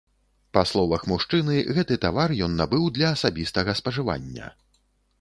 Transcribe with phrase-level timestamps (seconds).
[0.57, 4.53] Па словах мужчыны, гэты тавар ён набыў для асабістага спажывання.